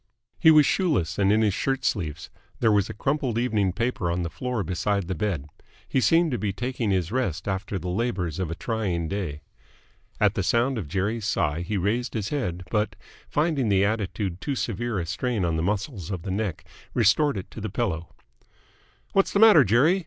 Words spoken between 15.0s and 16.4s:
strain on the muscles of the